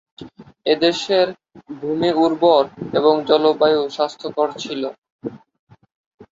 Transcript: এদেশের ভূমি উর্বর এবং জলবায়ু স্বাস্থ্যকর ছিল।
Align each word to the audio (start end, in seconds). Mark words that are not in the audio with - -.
এদেশের 0.65 1.27
ভূমি 1.79 2.09
উর্বর 2.17 2.63
এবং 2.93 3.13
জলবায়ু 3.29 3.81
স্বাস্থ্যকর 3.95 4.47
ছিল। 4.59 4.81